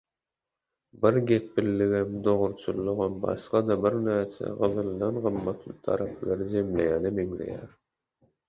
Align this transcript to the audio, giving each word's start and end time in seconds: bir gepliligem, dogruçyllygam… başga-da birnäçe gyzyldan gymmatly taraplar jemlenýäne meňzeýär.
bir 1.01 1.17
gepliligem, 1.31 2.15
dogruçyllygam… 2.27 3.13
başga-da 3.25 3.75
birnäçe 3.83 4.47
gyzyldan 4.63 5.15
gymmatly 5.27 5.73
taraplar 5.89 6.39
jemlenýäne 6.55 7.09
meňzeýär. 7.21 7.71